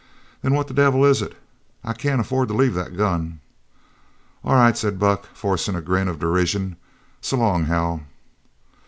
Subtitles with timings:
[0.41, 1.37] "Then what the devil is it?
[1.83, 3.39] I can't afford to leave that gun."
[4.43, 6.77] "All right," said Buck, forcing a grin of derision,
[7.21, 8.01] "so long, Hal."